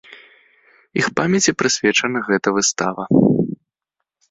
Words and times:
Іх 1.01 1.07
памяці 1.19 1.51
прысвечана 1.59 2.19
гэта 2.31 2.57
выстава. 2.59 3.03